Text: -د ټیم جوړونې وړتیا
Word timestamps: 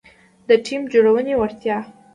-د 0.47 0.49
ټیم 0.65 0.81
جوړونې 0.93 1.33
وړتیا 1.37 1.77